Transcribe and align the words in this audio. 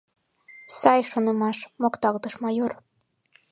—Сай 0.79 1.01
шонымаш,— 1.09 1.57
мокталтыш 1.81 2.33
майор. 2.43 2.71